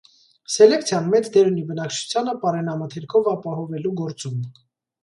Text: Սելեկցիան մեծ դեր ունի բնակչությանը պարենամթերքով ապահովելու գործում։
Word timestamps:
Սելեկցիան 0.53 1.11
մեծ 1.15 1.29
դեր 1.35 1.51
ունի 1.51 1.65
բնակչությանը 1.69 2.35
պարենամթերքով 2.47 3.31
ապահովելու 3.37 3.97
գործում։ 4.03 4.43